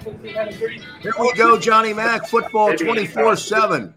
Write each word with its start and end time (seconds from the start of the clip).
Here 0.00 1.12
we 1.18 1.32
go, 1.34 1.58
Johnny 1.58 1.92
Mack, 1.92 2.26
football 2.26 2.74
24 2.74 3.36
7. 3.36 3.94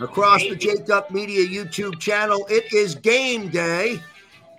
Across 0.00 0.42
the 0.42 0.84
Up 0.92 1.10
Media 1.10 1.44
YouTube 1.46 1.98
channel, 1.98 2.46
it 2.48 2.72
is 2.72 2.94
game 2.94 3.48
day 3.48 4.00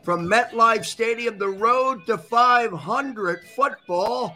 from 0.03 0.27
MetLife 0.27 0.83
Stadium. 0.83 1.37
The 1.37 1.47
road 1.47 2.05
to 2.07 2.17
500 2.17 3.43
football 3.55 4.35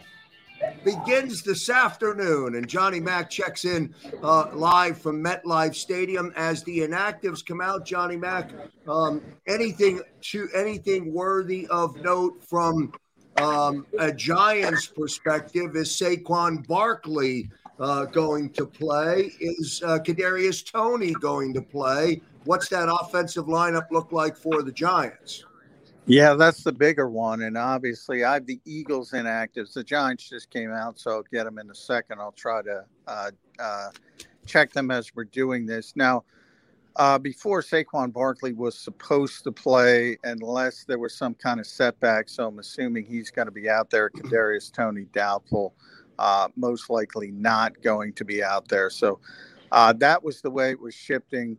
begins 0.86 1.44
this 1.44 1.70
afternoon, 1.70 2.56
and 2.56 2.68
Johnny 2.68 3.02
Mack 3.02 3.30
checks 3.30 3.66
in 3.66 3.94
uh, 4.24 4.48
live 4.54 4.98
from 4.98 5.22
MetLife 5.22 5.76
Stadium 5.76 6.32
as 6.38 6.64
the 6.64 6.80
inactives 6.80 7.46
come 7.46 7.60
out. 7.60 7.86
Johnny 7.86 8.16
Mack, 8.16 8.52
um, 8.88 9.22
anything 9.48 10.02
to 10.22 10.48
anything 10.56 11.14
worthy 11.14 11.68
of 11.68 11.98
note 11.98 12.42
from 12.48 12.94
um, 13.38 13.86
a 14.00 14.12
Giants 14.12 14.88
perspective? 14.88 15.76
Is 15.76 15.90
Saquon 15.90 16.66
Barkley 16.68 17.50
uh, 17.80 18.06
going 18.06 18.50
to 18.52 18.66
play? 18.66 19.32
Is 19.40 19.82
uh, 19.86 20.00
Kadarius 20.00 20.70
Toney 20.70 21.14
going 21.14 21.54
to 21.54 21.62
play? 21.62 22.22
What's 22.46 22.70
that 22.70 22.90
offensive 22.90 23.46
lineup 23.46 23.92
look 23.92 24.12
like 24.12 24.38
for 24.38 24.64
the 24.64 24.72
Giants? 24.72 25.44
Yeah, 26.06 26.36
that's 26.36 26.64
the 26.64 26.72
bigger 26.72 27.10
one. 27.10 27.42
And 27.42 27.58
obviously, 27.58 28.24
I 28.24 28.36
have 28.36 28.46
the 28.46 28.62
Eagles 28.64 29.12
inactives. 29.12 29.74
The 29.74 29.84
Giants 29.84 30.30
just 30.30 30.50
came 30.50 30.72
out, 30.72 30.98
so 30.98 31.12
I'll 31.12 31.24
get 31.24 31.44
them 31.44 31.60
in 31.60 31.70
a 31.70 31.76
second. 31.76 32.20
I'll 32.22 32.32
try 32.32 32.62
to 32.62 32.86
uh, 33.08 33.32
uh, 33.60 33.90
check 34.46 34.72
them 34.72 34.90
as 34.90 35.14
we're 35.14 35.26
doing 35.26 35.66
this. 35.66 35.94
Now, 35.98 36.24
uh, 36.98 37.20
before 37.20 37.62
Saquon 37.62 38.12
Barkley 38.12 38.54
was 38.54 38.78
supposed 38.78 39.44
to 39.44 39.52
play, 39.52 40.18
unless 40.24 40.84
there 40.84 40.98
was 40.98 41.16
some 41.16 41.36
kind 41.36 41.60
of 41.60 41.68
setback, 41.68 42.28
so 42.28 42.48
I'm 42.48 42.58
assuming 42.58 43.06
he's 43.06 43.30
going 43.30 43.46
to 43.46 43.52
be 43.52 43.70
out 43.70 43.92
there. 43.92 44.10
Kadarius 44.10 44.72
Toney 44.72 45.06
doubtful, 45.14 45.76
uh, 46.18 46.48
most 46.56 46.90
likely 46.90 47.30
not 47.32 47.80
going 47.84 48.14
to 48.14 48.26
be 48.26 48.44
out 48.44 48.68
there. 48.68 48.90
So 48.90 49.20
uh, 49.72 49.94
that 49.94 50.24
was 50.24 50.42
the 50.42 50.50
way 50.50 50.72
it 50.72 50.80
was 50.80 50.96
shifting 50.96 51.58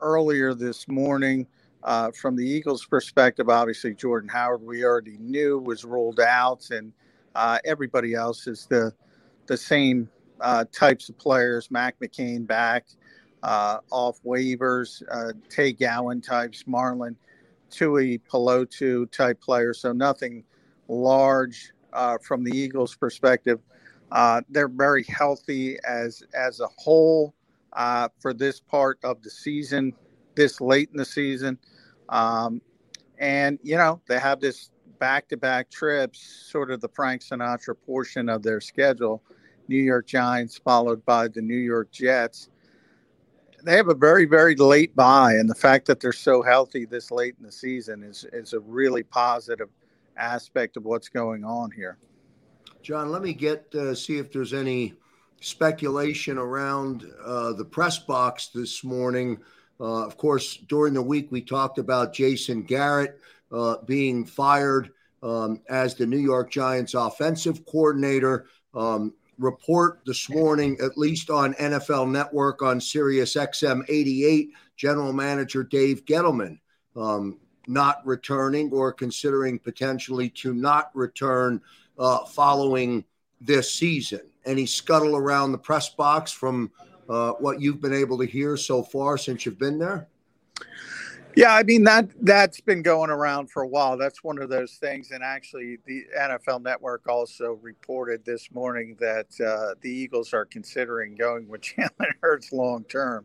earlier 0.00 0.52
this 0.54 0.86
morning. 0.86 1.46
Uh, 1.82 2.10
from 2.12 2.36
the 2.36 2.46
Eagles' 2.46 2.84
perspective, 2.84 3.48
obviously 3.48 3.94
Jordan 3.94 4.28
Howard 4.28 4.62
we 4.62 4.84
already 4.84 5.16
knew 5.18 5.58
was 5.58 5.84
ruled 5.84 6.20
out, 6.20 6.70
and 6.70 6.92
uh, 7.34 7.58
everybody 7.64 8.14
else 8.14 8.46
is 8.46 8.66
the 8.66 8.92
the 9.46 9.56
same 9.56 10.08
uh, 10.40 10.64
types 10.72 11.08
of 11.08 11.18
players. 11.18 11.70
Mac 11.70 11.98
McCain 12.00 12.46
back 12.46 12.86
uh, 13.44 13.78
off 13.90 14.20
waivers, 14.24 15.02
uh, 15.10 15.32
Tay 15.48 15.72
Gowan 15.72 16.20
types, 16.20 16.64
Marlon 16.64 17.14
Tui 17.70 18.18
Pelotu 18.30 19.10
type 19.10 19.40
players. 19.40 19.80
So 19.80 19.92
nothing 19.92 20.44
large 20.88 21.72
uh, 21.92 22.18
from 22.18 22.42
the 22.42 22.56
Eagles' 22.56 22.94
perspective. 22.94 23.60
they're 24.48 24.68
very 24.68 25.04
healthy 25.04 25.78
as 25.86 26.22
as 26.34 26.60
a 26.60 26.68
whole 26.76 27.34
for 28.20 28.32
this 28.34 28.60
part 28.60 28.98
of 29.04 29.22
the 29.22 29.30
season, 29.30 29.92
this 30.34 30.60
late 30.60 30.88
in 30.90 30.96
the 30.96 31.04
season. 31.04 31.58
Um, 32.08 32.60
and, 33.18 33.58
you 33.62 33.76
know, 33.76 34.00
they 34.08 34.18
have 34.18 34.40
this 34.40 34.70
back 34.98 35.28
to 35.28 35.36
back 35.36 35.70
trips, 35.70 36.20
sort 36.50 36.70
of 36.70 36.80
the 36.80 36.88
Frank 36.88 37.22
Sinatra 37.22 37.74
portion 37.86 38.28
of 38.28 38.42
their 38.42 38.60
schedule. 38.60 39.22
New 39.68 39.78
York 39.78 40.06
Giants, 40.06 40.58
followed 40.58 41.04
by 41.04 41.28
the 41.28 41.40
New 41.40 41.56
York 41.56 41.90
Jets. 41.90 42.50
They 43.64 43.76
have 43.76 43.88
a 43.88 43.94
very, 43.94 44.26
very 44.26 44.54
late 44.56 44.94
bye, 44.94 45.34
and 45.34 45.48
the 45.48 45.54
fact 45.54 45.86
that 45.86 46.00
they're 46.00 46.12
so 46.12 46.42
healthy 46.42 46.84
this 46.84 47.10
late 47.10 47.34
in 47.38 47.44
the 47.46 47.52
season 47.52 48.02
is, 48.02 48.26
is 48.32 48.52
a 48.52 48.60
really 48.60 49.02
positive 49.02 49.68
aspect 50.16 50.76
of 50.76 50.84
what's 50.84 51.08
going 51.08 51.44
on 51.44 51.70
here. 51.70 51.98
John, 52.82 53.10
let 53.10 53.22
me 53.22 53.32
get 53.32 53.74
uh, 53.74 53.94
see 53.94 54.18
if 54.18 54.30
there's 54.30 54.52
any 54.52 54.94
speculation 55.40 56.38
around 56.38 57.10
uh, 57.24 57.54
the 57.54 57.64
press 57.64 57.98
box 57.98 58.48
this 58.48 58.84
morning 58.84 59.38
uh, 59.80 60.06
of 60.06 60.16
course, 60.16 60.56
during 60.56 60.94
the 60.94 61.02
week, 61.02 61.30
we 61.30 61.42
talked 61.42 61.78
about 61.78 62.12
Jason 62.12 62.62
Garrett 62.62 63.18
uh, 63.52 63.76
being 63.84 64.24
fired 64.24 64.90
um, 65.22 65.60
as 65.68 65.94
the 65.94 66.06
New 66.06 66.18
York 66.18 66.50
Giants 66.50 66.94
offensive 66.94 67.64
coordinator. 67.66 68.46
Um, 68.74 69.14
report 69.38 70.00
this 70.06 70.28
morning, 70.28 70.76
at 70.82 70.96
least 70.96 71.30
on 71.30 71.54
NFL 71.54 72.10
Network 72.10 72.62
on 72.62 72.80
Sirius 72.80 73.34
XM 73.34 73.82
88, 73.88 74.50
General 74.76 75.12
Manager 75.12 75.62
Dave 75.64 76.04
Gettleman 76.04 76.58
um, 76.96 77.38
not 77.66 78.04
returning 78.06 78.70
or 78.72 78.92
considering 78.92 79.58
potentially 79.58 80.28
to 80.28 80.54
not 80.54 80.90
return 80.94 81.60
uh, 81.98 82.24
following 82.24 83.04
this 83.40 83.72
season. 83.72 84.20
Any 84.44 84.66
scuttle 84.66 85.16
around 85.16 85.52
the 85.52 85.58
press 85.58 85.88
box 85.88 86.30
from 86.30 86.70
uh, 87.08 87.32
what 87.32 87.60
you've 87.60 87.80
been 87.80 87.94
able 87.94 88.18
to 88.18 88.26
hear 88.26 88.56
so 88.56 88.82
far 88.82 89.16
since 89.18 89.46
you've 89.46 89.58
been 89.58 89.78
there? 89.78 90.08
Yeah, 91.36 91.54
I 91.54 91.62
mean 91.62 91.84
that 91.84 92.10
that's 92.22 92.60
been 92.60 92.82
going 92.82 93.10
around 93.10 93.50
for 93.50 93.62
a 93.62 93.68
while. 93.68 93.96
That's 93.96 94.22
one 94.22 94.38
of 94.38 94.50
those 94.50 94.72
things, 94.74 95.12
and 95.12 95.24
actually, 95.24 95.78
the 95.86 96.04
NFL 96.18 96.62
Network 96.62 97.08
also 97.08 97.58
reported 97.62 98.24
this 98.26 98.50
morning 98.52 98.96
that 99.00 99.28
uh, 99.40 99.74
the 99.80 99.90
Eagles 99.90 100.34
are 100.34 100.44
considering 100.44 101.14
going 101.16 101.48
with 101.48 101.62
Jalen 101.78 102.10
Hurts 102.20 102.52
long 102.52 102.84
term, 102.84 103.24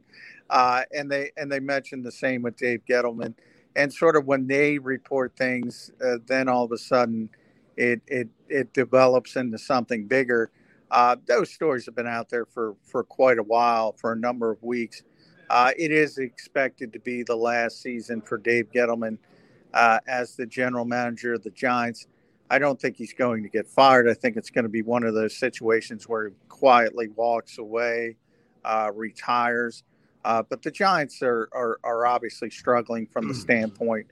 uh, 0.49 0.83
and 0.95 1.11
they 1.11 1.31
and 1.35 1.51
they 1.51 1.59
mentioned 1.59 2.05
the 2.05 2.11
same 2.13 2.43
with 2.43 2.55
Dave 2.57 2.81
Gettleman. 2.89 3.33
And 3.75 3.93
sort 3.93 4.15
of 4.15 4.25
when 4.25 4.47
they 4.47 4.79
report 4.79 5.35
things, 5.37 5.91
uh, 6.03 6.17
then 6.25 6.47
all 6.49 6.63
of 6.63 6.71
a 6.71 6.77
sudden, 6.77 7.29
it 7.75 8.01
it 8.07 8.29
it 8.47 8.73
develops 8.73 9.35
into 9.35 9.57
something 9.57 10.07
bigger. 10.07 10.49
Uh, 10.89 11.17
those 11.27 11.51
stories 11.51 11.85
have 11.85 11.95
been 11.95 12.07
out 12.07 12.29
there 12.29 12.45
for, 12.45 12.75
for 12.85 13.03
quite 13.03 13.37
a 13.37 13.43
while, 13.43 13.91
for 13.91 14.13
a 14.13 14.15
number 14.15 14.49
of 14.49 14.63
weeks. 14.63 15.03
Uh, 15.49 15.71
it 15.77 15.91
is 15.91 16.17
expected 16.17 16.93
to 16.93 16.99
be 16.99 17.23
the 17.23 17.35
last 17.35 17.81
season 17.81 18.21
for 18.21 18.37
Dave 18.37 18.71
Gettleman 18.71 19.17
uh, 19.73 19.99
as 20.07 20.35
the 20.35 20.45
general 20.45 20.85
manager 20.85 21.33
of 21.33 21.43
the 21.43 21.49
Giants. 21.51 22.07
I 22.51 22.59
don't 22.59 22.79
think 22.79 22.95
he's 22.97 23.13
going 23.13 23.43
to 23.43 23.49
get 23.49 23.67
fired. 23.67 24.07
I 24.07 24.13
think 24.13 24.37
it's 24.37 24.49
going 24.49 24.63
to 24.63 24.69
be 24.69 24.81
one 24.81 25.03
of 25.03 25.13
those 25.13 25.37
situations 25.37 26.07
where 26.07 26.29
he 26.29 26.35
quietly 26.47 27.07
walks 27.09 27.57
away, 27.57 28.17
uh, 28.65 28.91
retires. 28.93 29.83
Uh, 30.25 30.43
but 30.49 30.61
the 30.61 30.71
Giants 30.71 31.21
are, 31.21 31.49
are, 31.53 31.79
are, 31.83 32.05
obviously 32.05 32.49
struggling 32.49 33.07
from 33.07 33.27
the 33.27 33.33
standpoint 33.33 34.07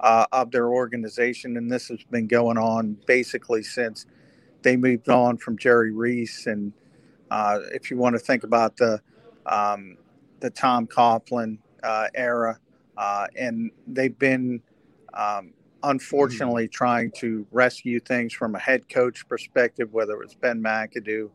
uh, 0.00 0.26
of 0.32 0.50
their 0.50 0.68
organization, 0.68 1.56
and 1.56 1.70
this 1.70 1.88
has 1.88 2.02
been 2.10 2.26
going 2.26 2.58
on 2.58 2.96
basically 3.06 3.62
since– 3.62 4.06
they 4.62 4.76
moved 4.76 5.08
on 5.08 5.36
from 5.36 5.58
Jerry 5.58 5.92
Reese, 5.92 6.46
and 6.46 6.72
uh, 7.30 7.60
if 7.72 7.90
you 7.90 7.96
want 7.96 8.14
to 8.14 8.18
think 8.18 8.44
about 8.44 8.76
the 8.76 9.00
um, 9.46 9.96
the 10.42 10.50
Tom 10.50 10.86
Coughlin 10.86 11.56
uh, 11.82 12.08
era, 12.14 12.58
uh, 12.98 13.28
and 13.36 13.70
they've 13.86 14.18
been 14.18 14.60
um, 15.14 15.54
unfortunately 15.84 16.68
trying 16.68 17.12
to 17.12 17.46
rescue 17.52 18.00
things 18.00 18.34
from 18.34 18.54
a 18.56 18.58
head 18.58 18.88
coach 18.88 19.26
perspective, 19.28 19.92
whether 19.92 20.14
it 20.14 20.18
was 20.18 20.34
Ben 20.34 20.60
McAdoo, 20.60 21.30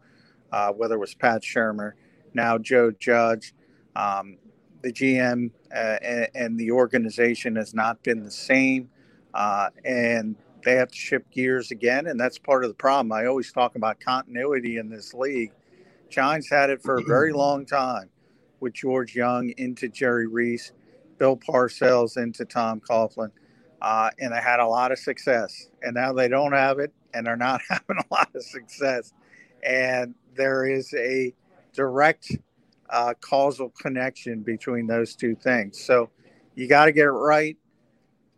uh, 0.51 0.72
whether 0.73 0.96
it 0.96 1.00
was 1.00 1.16
Pat 1.16 1.41
Shurmur, 1.41 1.94
now 2.34 2.57
Joe 2.57 2.91
Judge. 2.91 3.53
Um, 3.96 4.38
the 4.84 4.94
GM 4.94 5.50
uh, 5.73 5.97
and, 6.03 6.28
and, 6.35 6.59
the 6.59 6.69
organization 6.69 7.56
has 7.56 7.73
not 7.73 8.03
been 8.03 8.23
the 8.23 8.29
same, 8.29 8.90
uh, 9.34 9.72
and 9.84 10.35
they 10.63 10.75
have 10.75 10.91
to 10.91 10.96
shift 10.96 11.31
gears 11.31 11.72
again, 11.72 12.06
and 12.06 12.19
that's 12.19 12.38
part 12.38 12.63
of 12.63 12.69
the 12.69 12.75
problem. 12.75 13.12
I 13.12 13.25
always 13.25 13.51
talk 13.51 13.75
about 13.75 14.00
continuity 14.00 14.78
in 14.78 14.88
this 14.88 15.16
league. 15.16 15.51
Giants 16.09 16.47
had 16.47 16.69
it 16.69 16.84
for 16.84 17.00
a 17.00 17.03
very 17.03 17.34
long 17.34 17.66
time 17.66 18.12
with 18.59 18.73
George 18.73 19.16
Young 19.16 19.51
into 19.57 19.88
Jerry 19.88 20.28
Reese, 20.28 20.72
Bill 21.18 21.38
Parcells 21.38 22.18
into 22.18 22.45
Tom 22.45 22.79
Coughlin, 22.79 23.31
uh, 23.81 24.09
and 24.19 24.34
they 24.34 24.41
had 24.41 24.59
a 24.59 24.68
lot 24.68 24.91
of 24.91 25.00
success. 25.00 25.69
And 25.81 25.95
now 25.95 26.13
they 26.13 26.28
don't 26.28 26.53
have 26.53 26.79
it, 26.79 26.94
and 27.13 27.25
they're 27.25 27.35
not 27.35 27.62
having 27.69 27.97
a 27.97 28.13
lot 28.13 28.29
of 28.35 28.44
success. 28.44 29.13
And 29.63 30.16
there 30.35 30.66
is 30.66 30.94
a 30.94 31.34
direct 31.73 32.32
uh, 32.90 33.14
causal 33.22 33.70
connection 33.82 34.41
between 34.41 34.87
those 34.87 35.16
two 35.16 35.35
things. 35.35 35.84
So 35.84 36.09
you 36.55 36.67
got 36.67 36.85
to 36.85 36.91
get 36.91 37.05
it 37.05 37.11
right 37.11 37.58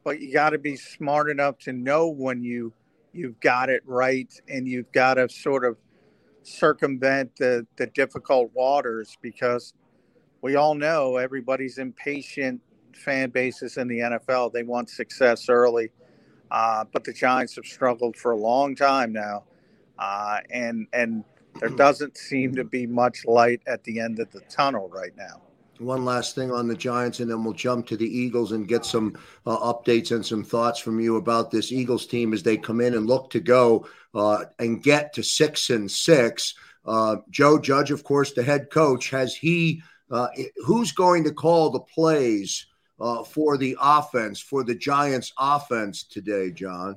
but 0.04 0.20
you 0.20 0.34
got 0.34 0.52
to 0.52 0.58
be 0.58 0.76
smart 0.76 1.30
enough 1.30 1.58
to 1.60 1.74
know 1.74 2.08
when 2.08 2.44
you 2.44 2.74
you've 3.14 3.40
got 3.40 3.70
it 3.70 3.84
right 3.86 4.34
and 4.48 4.68
you've 4.68 4.92
got 4.92 5.16
to 5.16 5.28
sort 5.30 5.66
of 5.66 5.78
circumvent 6.44 7.36
the 7.38 7.66
the 7.78 7.88
difficult 7.88 8.52
waters 8.54 9.18
because 9.22 9.74
we 10.42 10.56
all 10.56 10.76
know 10.76 11.18
everybody's 11.18 11.78
impatient 11.78 12.62
fan 12.94 13.30
bases 13.30 13.78
in 13.78 13.88
the 13.88 14.00
NFL 14.00 14.52
they 14.52 14.64
want 14.64 14.90
success 14.90 15.50
early 15.50 15.92
uh, 16.52 16.84
but 16.92 17.04
the 17.04 17.14
Giants 17.14 17.56
have 17.56 17.66
struggled 17.66 18.16
for 18.16 18.32
a 18.32 18.38
long 18.38 18.76
time 18.76 19.14
now 19.14 19.44
uh, 19.98 20.40
and 20.52 20.88
and 20.94 21.24
there 21.60 21.70
doesn't 21.78 22.18
seem 22.18 22.56
to 22.56 22.64
be 22.64 22.86
much 22.86 23.26
light 23.26 23.62
at 23.68 23.84
the 23.84 24.00
end 24.00 24.20
of 24.20 24.32
the 24.32 24.42
tunnel 24.42 24.90
right 24.90 25.16
now 25.18 25.42
one 25.80 26.04
last 26.04 26.36
thing 26.36 26.52
on 26.52 26.68
the 26.68 26.76
Giants, 26.76 27.20
and 27.20 27.32
then 27.32 27.44
we'll 27.44 27.54
jump 27.54 27.88
to 27.88 27.98
the 27.98 28.06
Eagles 28.06 28.52
and 28.52 28.68
get 28.68 28.86
some 28.86 29.18
uh, 29.46 29.58
updates 29.58 30.12
and 30.12 30.26
some 30.26 30.44
thoughts 30.44 30.80
from 30.80 31.00
you 31.00 31.16
about 31.16 31.52
this 31.52 31.72
Eagles 31.72 32.06
team 32.06 32.34
as 32.34 32.44
they 32.44 32.58
come 32.58 32.82
in 32.82 32.96
and 32.96 33.08
look 33.08 33.30
to 33.32 33.40
go 33.40 33.88
uh, 34.14 34.46
and 34.60 34.84
get 34.84 35.14
to 35.14 35.24
six 35.24 35.70
and 35.70 35.90
six. 35.90 36.54
Uh, 36.86 37.18
Joe 37.30 37.58
Judge, 37.60 37.92
of 37.92 38.04
course, 38.04 38.34
the 38.34 38.44
head 38.44 38.70
coach, 38.70 39.10
has 39.10 39.36
he? 39.36 39.82
Uh, 40.12 40.28
who's 40.66 40.92
going 40.92 41.24
to 41.24 41.32
call 41.32 41.70
the 41.70 41.80
plays 41.80 42.66
uh, 43.00 43.24
for 43.24 43.58
the 43.58 43.78
offense 43.80 44.40
for 44.40 44.64
the 44.64 44.76
Giants' 44.76 45.34
offense 45.38 46.04
today, 46.04 46.52
John? 46.52 46.96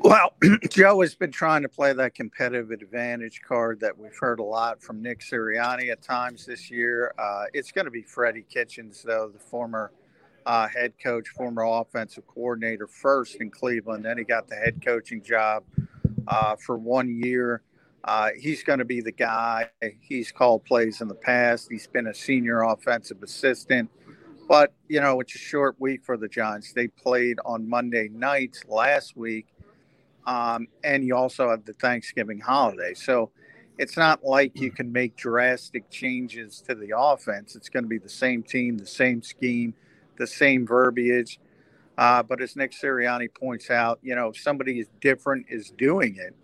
Well, 0.00 0.32
Joe 0.70 1.00
has 1.00 1.14
been 1.16 1.32
trying 1.32 1.62
to 1.62 1.68
play 1.68 1.92
that 1.92 2.14
competitive 2.14 2.70
advantage 2.70 3.42
card 3.42 3.80
that 3.80 3.98
we've 3.98 4.16
heard 4.16 4.38
a 4.38 4.44
lot 4.44 4.80
from 4.80 5.02
Nick 5.02 5.20
Sirianni 5.20 5.90
at 5.90 6.02
times 6.02 6.46
this 6.46 6.70
year. 6.70 7.12
Uh, 7.18 7.44
it's 7.52 7.72
going 7.72 7.84
to 7.84 7.90
be 7.90 8.02
Freddie 8.02 8.46
Kitchens, 8.48 9.02
though, 9.02 9.28
the 9.32 9.40
former 9.40 9.92
uh, 10.46 10.68
head 10.68 10.92
coach, 11.02 11.28
former 11.28 11.64
offensive 11.64 12.26
coordinator, 12.28 12.86
first 12.86 13.36
in 13.36 13.50
Cleveland. 13.50 14.04
Then 14.04 14.18
he 14.18 14.24
got 14.24 14.46
the 14.46 14.54
head 14.54 14.80
coaching 14.84 15.22
job 15.22 15.64
uh, 16.28 16.54
for 16.56 16.78
one 16.78 17.08
year. 17.08 17.62
Uh, 18.04 18.30
he's 18.38 18.62
going 18.62 18.78
to 18.78 18.84
be 18.84 19.00
the 19.00 19.12
guy. 19.12 19.68
He's 20.00 20.32
called 20.32 20.64
plays 20.64 21.00
in 21.00 21.08
the 21.08 21.14
past. 21.14 21.68
He's 21.70 21.86
been 21.86 22.06
a 22.06 22.14
senior 22.14 22.62
offensive 22.62 23.22
assistant. 23.22 23.90
But, 24.48 24.72
you 24.88 25.00
know, 25.00 25.20
it's 25.20 25.34
a 25.34 25.38
short 25.38 25.76
week 25.78 26.04
for 26.04 26.16
the 26.16 26.28
Giants. 26.28 26.72
They 26.72 26.88
played 26.88 27.38
on 27.44 27.68
Monday 27.68 28.08
nights 28.08 28.64
last 28.66 29.16
week 29.16 29.46
um, 30.28 30.68
and 30.84 31.04
you 31.04 31.16
also 31.16 31.48
have 31.48 31.64
the 31.64 31.72
Thanksgiving 31.72 32.38
holiday. 32.38 32.92
So 32.92 33.30
it's 33.78 33.96
not 33.96 34.22
like 34.22 34.52
you 34.60 34.70
can 34.70 34.92
make 34.92 35.16
drastic 35.16 35.88
changes 35.90 36.62
to 36.68 36.74
the 36.74 36.92
offense. 36.96 37.56
It's 37.56 37.70
going 37.70 37.84
to 37.84 37.88
be 37.88 37.98
the 37.98 38.10
same 38.10 38.42
team, 38.42 38.76
the 38.76 38.86
same 38.86 39.22
scheme, 39.22 39.72
the 40.18 40.26
same 40.26 40.66
verbiage. 40.66 41.40
Uh, 41.96 42.22
but 42.22 42.42
as 42.42 42.56
Nick 42.56 42.72
Sirianni 42.72 43.28
points 43.34 43.70
out, 43.70 44.00
you 44.02 44.14
know, 44.14 44.28
if 44.28 44.38
somebody 44.38 44.80
is 44.80 44.88
different 45.00 45.46
is 45.48 45.70
doing 45.70 46.16
it, 46.16 46.34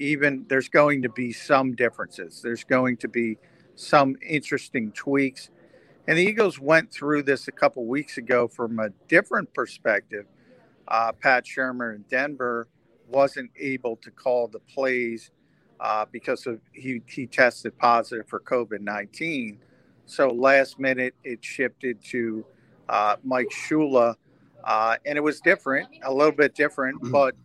even 0.00 0.46
there's 0.48 0.68
going 0.68 1.02
to 1.02 1.10
be 1.10 1.32
some 1.32 1.74
differences. 1.76 2.40
There's 2.42 2.64
going 2.64 2.96
to 2.98 3.08
be 3.08 3.36
some 3.76 4.16
interesting 4.26 4.90
tweaks. 4.92 5.50
And 6.08 6.18
the 6.18 6.22
Eagles 6.22 6.58
went 6.58 6.90
through 6.90 7.22
this 7.24 7.46
a 7.46 7.52
couple 7.52 7.84
weeks 7.84 8.16
ago 8.16 8.48
from 8.48 8.80
a 8.80 8.88
different 9.06 9.52
perspective. 9.54 10.26
Uh, 10.88 11.12
Pat 11.12 11.44
Shurmur 11.44 11.94
in 11.94 12.04
Denver 12.08 12.66
wasn't 13.08 13.50
able 13.58 13.96
to 13.96 14.10
call 14.10 14.48
the 14.48 14.58
plays 14.60 15.30
uh, 15.78 16.06
because 16.10 16.46
of 16.46 16.60
he 16.72 17.02
he 17.06 17.26
tested 17.26 17.76
positive 17.78 18.26
for 18.26 18.40
COVID 18.40 18.80
nineteen. 18.80 19.58
So 20.06 20.28
last 20.28 20.80
minute 20.80 21.14
it 21.22 21.44
shifted 21.44 22.02
to 22.06 22.44
uh, 22.88 23.16
Mike 23.22 23.50
Shula, 23.50 24.16
uh, 24.64 24.96
and 25.06 25.16
it 25.16 25.20
was 25.20 25.40
different, 25.40 25.88
a 26.02 26.12
little 26.12 26.32
bit 26.32 26.54
different, 26.54 27.00
mm-hmm. 27.00 27.12
but 27.12 27.36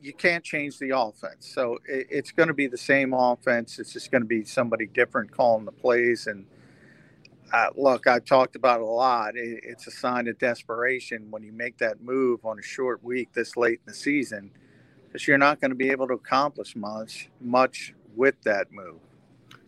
you 0.00 0.12
can't 0.12 0.44
change 0.44 0.78
the 0.78 0.96
offense. 0.96 1.48
So 1.52 1.78
it, 1.86 2.06
it's 2.10 2.30
going 2.30 2.48
to 2.48 2.54
be 2.54 2.66
the 2.66 2.78
same 2.78 3.12
offense. 3.12 3.78
It's 3.78 3.92
just 3.92 4.10
going 4.10 4.22
to 4.22 4.28
be 4.28 4.44
somebody 4.44 4.86
different 4.86 5.30
calling 5.30 5.64
the 5.64 5.72
plays 5.72 6.26
and 6.26 6.46
uh, 7.52 7.68
look, 7.76 8.06
I've 8.06 8.24
talked 8.24 8.56
about 8.56 8.80
a 8.80 8.84
lot. 8.84 9.36
It, 9.36 9.60
it's 9.62 9.86
a 9.86 9.90
sign 9.90 10.28
of 10.28 10.38
desperation 10.38 11.30
when 11.30 11.42
you 11.42 11.52
make 11.52 11.78
that 11.78 12.02
move 12.02 12.44
on 12.44 12.58
a 12.58 12.62
short 12.62 13.02
week 13.04 13.32
this 13.32 13.56
late 13.56 13.80
in 13.86 13.92
the 13.92 13.94
season, 13.94 14.50
because 15.06 15.26
you're 15.26 15.38
not 15.38 15.60
going 15.60 15.70
to 15.70 15.76
be 15.76 15.90
able 15.90 16.08
to 16.08 16.14
accomplish 16.14 16.74
much 16.74 17.28
much 17.40 17.94
with 18.14 18.34
that 18.42 18.72
move. 18.72 18.98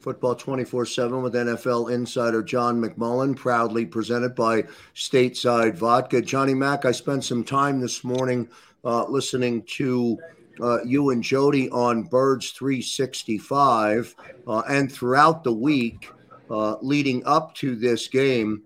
Football 0.00 0.34
24 0.34 0.86
7 0.86 1.22
with 1.22 1.34
NFL 1.34 1.92
insider 1.92 2.42
John 2.42 2.80
McMullen, 2.80 3.36
proudly 3.36 3.84
presented 3.84 4.34
by 4.34 4.62
Stateside 4.94 5.74
Vodka. 5.74 6.22
Johnny 6.22 6.54
Mack, 6.54 6.84
I 6.84 6.92
spent 6.92 7.24
some 7.24 7.44
time 7.44 7.80
this 7.80 8.04
morning 8.04 8.48
uh, 8.88 9.04
listening 9.04 9.62
to 9.64 10.18
uh, 10.62 10.82
you 10.82 11.10
and 11.10 11.22
Jody 11.22 11.68
on 11.70 12.04
Birds 12.04 12.50
365 12.52 14.14
uh, 14.46 14.62
and 14.68 14.90
throughout 14.90 15.44
the 15.44 15.52
week 15.52 16.10
uh, 16.50 16.76
leading 16.80 17.24
up 17.26 17.54
to 17.56 17.76
this 17.76 18.08
game. 18.08 18.62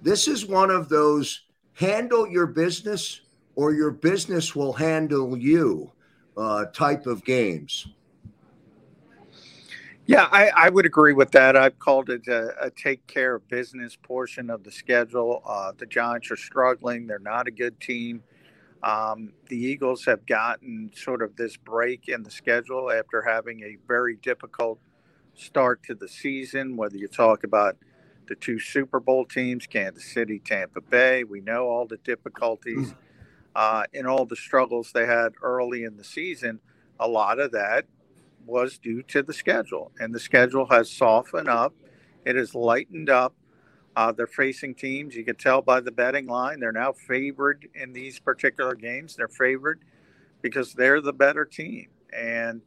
This 0.00 0.28
is 0.28 0.46
one 0.46 0.70
of 0.70 0.88
those 0.88 1.42
handle 1.74 2.28
your 2.28 2.46
business 2.46 3.22
or 3.56 3.72
your 3.72 3.90
business 3.90 4.54
will 4.54 4.72
handle 4.72 5.36
you 5.36 5.90
uh, 6.36 6.66
type 6.66 7.06
of 7.06 7.24
games. 7.24 7.88
Yeah, 10.06 10.28
I, 10.30 10.50
I, 10.50 10.68
would 10.68 10.84
agree 10.86 11.12
with 11.12 11.30
that. 11.32 11.56
I've 11.56 11.78
called 11.78 12.10
it 12.10 12.26
a, 12.26 12.66
a 12.66 12.70
take 12.70 13.06
care 13.06 13.36
of 13.36 13.48
business 13.48 13.96
portion 13.96 14.50
of 14.50 14.64
the 14.64 14.70
schedule. 14.70 15.42
Uh, 15.46 15.72
the 15.76 15.86
Giants 15.86 16.30
are 16.30 16.36
struggling. 16.36 17.06
They're 17.06 17.20
not 17.20 17.46
a 17.46 17.52
good 17.52 17.78
team. 17.80 18.22
Um, 18.82 19.32
the 19.48 19.56
Eagles 19.56 20.04
have 20.06 20.26
gotten 20.26 20.90
sort 20.94 21.22
of 21.22 21.36
this 21.36 21.56
break 21.56 22.08
in 22.08 22.22
the 22.22 22.30
schedule 22.30 22.90
after 22.90 23.22
having 23.22 23.62
a 23.62 23.76
very 23.86 24.16
difficult 24.16 24.80
start 25.34 25.82
to 25.84 25.94
the 25.94 26.08
season, 26.08 26.76
whether 26.76 26.96
you 26.96 27.08
talk 27.08 27.44
about 27.44 27.76
the 28.26 28.34
two 28.34 28.58
Super 28.58 29.00
Bowl 29.00 29.24
teams, 29.24 29.66
Kansas 29.66 30.04
City, 30.12 30.40
Tampa 30.44 30.80
Bay. 30.80 31.24
We 31.24 31.40
know 31.40 31.68
all 31.68 31.86
the 31.86 31.98
difficulties 31.98 32.88
mm. 32.88 32.96
uh, 33.54 33.84
and 33.94 34.06
all 34.06 34.24
the 34.24 34.36
struggles 34.36 34.92
they 34.92 35.06
had 35.06 35.32
early 35.42 35.84
in 35.84 35.96
the 35.96 36.04
season. 36.04 36.60
A 36.98 37.08
lot 37.08 37.38
of 37.38 37.52
that 37.52 37.86
was 38.46 38.78
due 38.78 39.02
to 39.02 39.22
the 39.22 39.32
schedule, 39.32 39.92
and 40.00 40.14
the 40.14 40.20
schedule 40.20 40.66
has 40.66 40.90
softened 40.90 41.48
up. 41.48 41.74
It 42.24 42.36
has 42.36 42.54
lightened 42.54 43.10
up. 43.10 43.34
Uh, 43.94 44.12
they're 44.12 44.26
facing 44.26 44.74
teams. 44.74 45.14
You 45.14 45.24
can 45.24 45.36
tell 45.36 45.60
by 45.60 45.80
the 45.80 45.90
betting 45.90 46.26
line. 46.26 46.60
They're 46.60 46.72
now 46.72 46.92
favored 46.92 47.68
in 47.74 47.92
these 47.92 48.18
particular 48.18 48.74
games. 48.74 49.16
They're 49.16 49.28
favored 49.28 49.80
because 50.40 50.72
they're 50.72 51.00
the 51.00 51.12
better 51.12 51.44
team. 51.44 51.88
And 52.12 52.62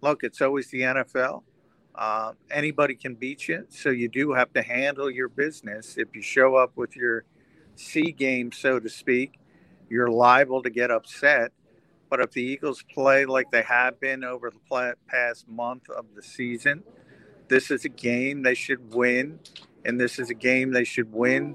look, 0.00 0.22
it's 0.22 0.40
always 0.40 0.70
the 0.70 0.82
NFL. 0.82 1.42
Uh, 1.94 2.32
anybody 2.50 2.94
can 2.94 3.16
beat 3.16 3.48
you, 3.48 3.66
so 3.68 3.90
you 3.90 4.08
do 4.08 4.32
have 4.32 4.52
to 4.52 4.62
handle 4.62 5.10
your 5.10 5.28
business. 5.28 5.96
If 5.98 6.14
you 6.14 6.22
show 6.22 6.54
up 6.54 6.76
with 6.76 6.94
your 6.94 7.24
C 7.74 8.12
game, 8.12 8.52
so 8.52 8.78
to 8.78 8.88
speak, 8.88 9.40
you're 9.90 10.08
liable 10.08 10.62
to 10.62 10.70
get 10.70 10.92
upset. 10.92 11.50
But 12.08 12.20
if 12.20 12.30
the 12.30 12.42
Eagles 12.42 12.84
play 12.94 13.24
like 13.26 13.50
they 13.50 13.62
have 13.62 13.98
been 13.98 14.22
over 14.22 14.50
the 14.50 14.94
past 15.08 15.48
month 15.48 15.90
of 15.90 16.06
the 16.14 16.22
season, 16.22 16.84
this 17.48 17.70
is 17.70 17.84
a 17.84 17.88
game 17.88 18.42
they 18.42 18.54
should 18.54 18.94
win, 18.94 19.40
and 19.84 20.00
this 20.00 20.18
is 20.18 20.30
a 20.30 20.34
game 20.34 20.72
they 20.72 20.84
should 20.84 21.12
win 21.12 21.54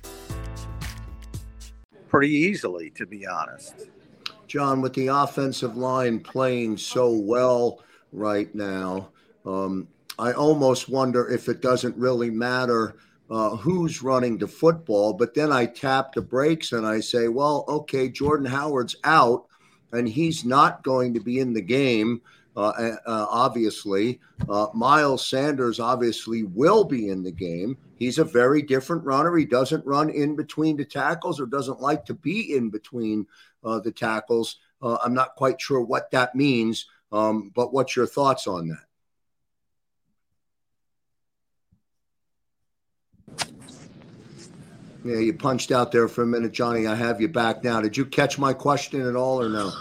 pretty 2.11 2.29
easily, 2.29 2.89
to 2.89 3.05
be 3.05 3.25
honest. 3.25 3.87
John, 4.45 4.81
with 4.81 4.93
the 4.93 5.07
offensive 5.07 5.77
line 5.77 6.19
playing 6.19 6.75
so 6.75 7.09
well 7.09 7.79
right 8.11 8.53
now, 8.53 9.11
um, 9.45 9.87
I 10.19 10.33
almost 10.33 10.89
wonder 10.89 11.29
if 11.29 11.47
it 11.47 11.61
doesn't 11.61 11.95
really 11.95 12.29
matter 12.29 12.97
uh, 13.29 13.55
who's 13.55 14.03
running 14.03 14.37
the 14.37 14.47
football. 14.47 15.13
But 15.13 15.33
then 15.33 15.53
I 15.53 15.65
tap 15.65 16.13
the 16.13 16.21
brakes 16.21 16.73
and 16.73 16.85
I 16.85 16.99
say, 16.99 17.29
well, 17.29 17.63
okay, 17.69 18.09
Jordan 18.09 18.45
Howard's 18.45 18.97
out 19.05 19.45
and 19.93 20.07
he's 20.07 20.43
not 20.43 20.83
going 20.83 21.13
to 21.13 21.21
be 21.21 21.39
in 21.39 21.53
the 21.53 21.61
game. 21.61 22.21
Uh, 22.55 22.97
uh, 23.05 23.27
obviously. 23.29 24.19
Uh, 24.49 24.67
Miles 24.73 25.25
Sanders 25.25 25.79
obviously 25.79 26.43
will 26.43 26.83
be 26.83 27.07
in 27.07 27.23
the 27.23 27.31
game. 27.31 27.77
He's 27.95 28.17
a 28.17 28.25
very 28.25 28.61
different 28.61 29.05
runner. 29.05 29.37
He 29.37 29.45
doesn't 29.45 29.85
run 29.85 30.09
in 30.09 30.35
between 30.35 30.75
the 30.75 30.83
tackles 30.83 31.39
or 31.39 31.45
doesn't 31.45 31.79
like 31.79 32.03
to 32.05 32.13
be 32.13 32.55
in 32.55 32.69
between 32.69 33.25
uh, 33.63 33.79
the 33.79 33.91
tackles. 33.91 34.57
Uh, 34.81 34.97
I'm 35.03 35.13
not 35.13 35.35
quite 35.35 35.61
sure 35.61 35.79
what 35.81 36.11
that 36.11 36.35
means, 36.35 36.87
um, 37.13 37.51
but 37.55 37.71
what's 37.71 37.95
your 37.95 38.07
thoughts 38.07 38.47
on 38.47 38.67
that? 38.67 38.85
Yeah, 45.05 45.17
you 45.17 45.33
punched 45.33 45.71
out 45.71 45.91
there 45.91 46.07
for 46.07 46.23
a 46.23 46.27
minute, 46.27 46.51
Johnny. 46.51 46.85
I 46.85 46.95
have 46.95 47.21
you 47.21 47.27
back 47.27 47.63
now. 47.63 47.81
Did 47.81 47.97
you 47.97 48.05
catch 48.05 48.37
my 48.37 48.53
question 48.53 49.01
at 49.01 49.15
all 49.15 49.41
or 49.41 49.49
no? 49.49 49.71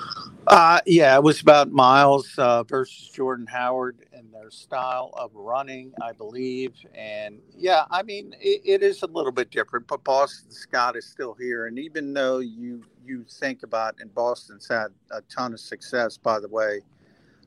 Uh, 0.51 0.81
yeah, 0.85 1.15
it 1.15 1.23
was 1.23 1.41
about 1.41 1.71
Miles 1.71 2.29
uh, 2.37 2.65
versus 2.65 3.09
Jordan 3.11 3.47
Howard 3.47 3.99
and 4.13 4.35
their 4.35 4.51
style 4.51 5.13
of 5.17 5.31
running, 5.33 5.93
I 6.03 6.11
believe. 6.11 6.73
And 6.93 7.39
yeah, 7.57 7.85
I 7.89 8.03
mean, 8.03 8.35
it, 8.41 8.61
it 8.65 8.83
is 8.83 9.05
a 9.05 9.07
little 9.07 9.31
bit 9.31 9.53
different, 9.53 9.87
but 9.87 10.03
Boston 10.03 10.51
Scott 10.51 10.97
is 10.97 11.07
still 11.07 11.35
here. 11.35 11.67
And 11.67 11.79
even 11.79 12.13
though 12.13 12.41
you 12.41 12.83
you 13.07 13.25
think 13.31 13.63
about, 13.63 13.95
and 14.01 14.13
Boston's 14.13 14.67
had 14.67 14.89
a 15.13 15.23
ton 15.23 15.53
of 15.53 15.61
success, 15.61 16.19
by 16.19 16.41
the 16.41 16.49
way, 16.49 16.81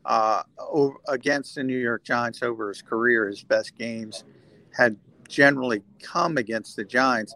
uh, 0.05 0.43
over, 0.59 0.95
against 1.09 1.55
the 1.55 1.63
New 1.63 1.77
York 1.77 2.05
Giants 2.05 2.41
over 2.41 2.69
his 2.69 2.81
career, 2.81 3.27
his 3.27 3.43
best 3.43 3.77
games 3.77 4.23
had 4.77 4.95
generally 5.27 5.83
come 6.01 6.37
against 6.37 6.77
the 6.77 6.85
Giants. 6.85 7.35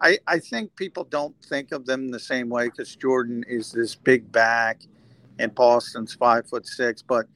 I, 0.00 0.18
I 0.26 0.38
think 0.38 0.76
people 0.76 1.04
don't 1.04 1.34
think 1.46 1.72
of 1.72 1.86
them 1.86 2.10
the 2.10 2.20
same 2.20 2.50
way 2.50 2.66
because 2.66 2.94
Jordan 2.94 3.42
is 3.48 3.72
this 3.72 3.94
big 3.94 4.30
back 4.30 4.82
and 5.38 5.54
Boston's 5.54 6.14
five 6.14 6.48
foot 6.48 6.66
six. 6.66 7.02
But 7.02 7.26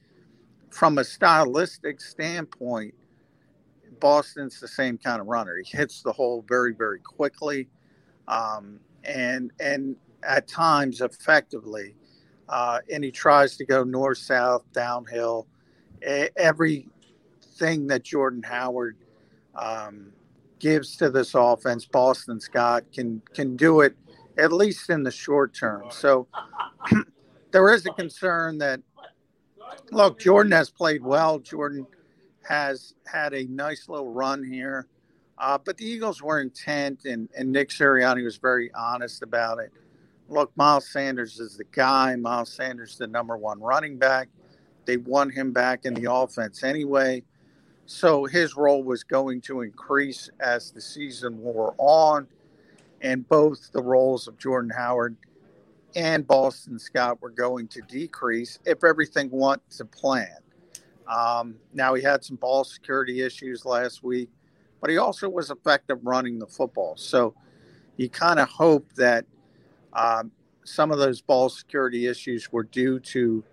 from 0.69 0.97
a 0.97 1.03
stylistic 1.03 2.01
standpoint, 2.01 2.93
Boston's 3.99 4.59
the 4.59 4.67
same 4.67 4.97
kind 4.97 5.21
of 5.21 5.27
runner. 5.27 5.57
He 5.63 5.77
hits 5.77 6.01
the 6.01 6.11
hole 6.11 6.43
very, 6.47 6.73
very 6.73 6.99
quickly, 6.99 7.69
um, 8.27 8.79
and 9.03 9.51
and 9.59 9.95
at 10.23 10.47
times 10.47 11.01
effectively. 11.01 11.95
Uh, 12.49 12.79
and 12.91 13.03
he 13.03 13.11
tries 13.11 13.55
to 13.57 13.65
go 13.65 13.83
north, 13.83 14.17
south, 14.17 14.63
downhill. 14.73 15.47
Everything 16.35 17.87
that 17.87 18.03
Jordan 18.03 18.43
Howard 18.43 18.97
um, 19.55 20.11
gives 20.59 20.97
to 20.97 21.09
this 21.09 21.33
offense, 21.35 21.85
Boston 21.85 22.39
Scott 22.39 22.83
can 22.91 23.21
can 23.33 23.55
do 23.55 23.81
it 23.81 23.95
at 24.37 24.51
least 24.51 24.89
in 24.89 25.03
the 25.03 25.11
short 25.11 25.53
term. 25.53 25.85
So 25.89 26.27
there 27.53 27.71
is 27.71 27.85
a 27.85 27.91
concern 27.91 28.57
that 28.57 28.81
look, 29.91 30.19
Jordan 30.19 30.51
has 30.51 30.69
played 30.69 31.03
well. 31.03 31.39
Jordan 31.39 31.85
has 32.41 32.95
had 33.05 33.33
a 33.33 33.45
nice 33.45 33.87
little 33.87 34.11
run 34.11 34.43
here. 34.43 34.87
Uh, 35.37 35.57
but 35.63 35.77
the 35.77 35.85
Eagles 35.85 36.21
were 36.21 36.41
intent, 36.41 37.05
and, 37.05 37.29
and 37.37 37.51
Nick 37.51 37.69
Sirianni 37.69 38.23
was 38.23 38.37
very 38.37 38.71
honest 38.73 39.23
about 39.23 39.59
it. 39.59 39.71
Look, 40.29 40.51
Miles 40.57 40.89
Sanders 40.89 41.39
is 41.39 41.57
the 41.57 41.63
guy. 41.65 42.15
Miles 42.15 42.51
Sanders, 42.51 42.97
the 42.97 43.07
number 43.07 43.37
one 43.37 43.59
running 43.59 43.97
back. 43.97 44.29
They 44.85 44.97
want 44.97 45.33
him 45.33 45.51
back 45.51 45.85
in 45.85 45.93
the 45.93 46.11
offense 46.11 46.63
anyway. 46.63 47.23
So 47.85 48.25
his 48.25 48.55
role 48.55 48.83
was 48.83 49.03
going 49.03 49.41
to 49.41 49.61
increase 49.61 50.29
as 50.39 50.71
the 50.71 50.81
season 50.81 51.39
wore 51.39 51.75
on. 51.77 52.27
And 53.01 53.27
both 53.27 53.71
the 53.73 53.81
roles 53.81 54.27
of 54.27 54.39
Jordan 54.39 54.71
Howard– 54.75 55.15
and 55.95 56.25
Boston 56.25 56.79
Scott 56.79 57.21
were 57.21 57.29
going 57.29 57.67
to 57.69 57.81
decrease 57.81 58.59
if 58.65 58.83
everything 58.83 59.29
went 59.31 59.61
to 59.71 59.85
plan. 59.85 60.37
Um, 61.07 61.55
now, 61.73 61.93
he 61.93 62.01
had 62.01 62.23
some 62.23 62.37
ball 62.37 62.63
security 62.63 63.21
issues 63.21 63.65
last 63.65 64.03
week, 64.03 64.29
but 64.81 64.89
he 64.89 64.97
also 64.97 65.29
was 65.29 65.49
effective 65.51 65.99
running 66.03 66.39
the 66.39 66.47
football. 66.47 66.95
So 66.97 67.35
you 67.97 68.09
kind 68.09 68.39
of 68.39 68.49
hope 68.49 68.91
that 68.95 69.25
um, 69.93 70.31
some 70.65 70.91
of 70.91 70.97
those 70.97 71.21
ball 71.21 71.49
security 71.49 72.07
issues 72.07 72.51
were 72.51 72.63
due 72.63 72.99
to 72.99 73.43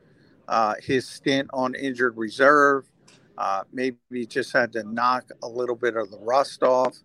uh, 0.48 0.74
his 0.82 1.08
stint 1.08 1.50
on 1.52 1.74
injured 1.74 2.16
reserve. 2.16 2.90
Uh, 3.36 3.64
maybe 3.72 4.26
just 4.26 4.52
had 4.52 4.72
to 4.72 4.82
knock 4.84 5.30
a 5.42 5.48
little 5.48 5.76
bit 5.76 5.96
of 5.96 6.10
the 6.10 6.18
rust 6.18 6.62
off. 6.62 6.96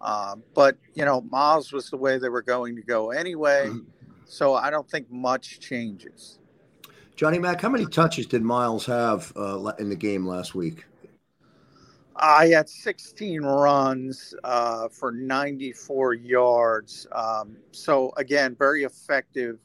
Uh, 0.00 0.36
but, 0.54 0.76
you 0.94 1.04
know, 1.04 1.20
Miles 1.22 1.72
was 1.72 1.90
the 1.90 1.96
way 1.96 2.18
they 2.18 2.28
were 2.28 2.42
going 2.42 2.76
to 2.76 2.82
go 2.82 3.10
anyway. 3.10 3.66
Mm-hmm 3.66 3.97
so 4.28 4.54
I 4.54 4.70
don't 4.70 4.88
think 4.88 5.10
much 5.10 5.58
changes. 5.58 6.38
Johnny 7.16 7.40
Mack, 7.40 7.60
how 7.60 7.68
many 7.68 7.86
touches 7.86 8.26
did 8.26 8.42
Miles 8.42 8.86
have 8.86 9.32
uh, 9.34 9.72
in 9.80 9.88
the 9.88 9.96
game 9.96 10.24
last 10.24 10.54
week? 10.54 10.84
I 12.14 12.48
had 12.48 12.68
16 12.68 13.42
runs 13.42 14.34
uh, 14.44 14.88
for 14.88 15.12
94 15.12 16.14
yards. 16.14 17.06
Um, 17.12 17.56
so, 17.72 18.12
again, 18.16 18.54
very 18.56 18.84
effective 18.84 19.58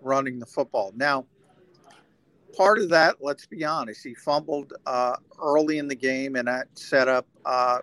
running 0.00 0.38
the 0.38 0.46
football. 0.46 0.92
Now, 0.96 1.26
part 2.56 2.78
of 2.78 2.88
that, 2.90 3.16
let's 3.20 3.46
be 3.46 3.64
honest, 3.64 4.02
he 4.04 4.14
fumbled 4.14 4.72
uh, 4.84 5.16
early 5.40 5.78
in 5.78 5.86
the 5.86 5.94
game, 5.94 6.36
and 6.36 6.48
that 6.48 6.66
set 6.74 7.08
up 7.08 7.26
uh, 7.44 7.78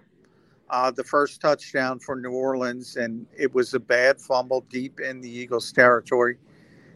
uh, 0.69 0.91
the 0.91 1.03
first 1.03 1.41
touchdown 1.41 1.99
for 1.99 2.15
New 2.15 2.31
Orleans, 2.31 2.95
and 2.95 3.25
it 3.37 3.53
was 3.53 3.73
a 3.73 3.79
bad 3.79 4.19
fumble 4.19 4.61
deep 4.69 4.99
in 4.99 5.21
the 5.21 5.29
Eagles' 5.29 5.71
territory. 5.71 6.37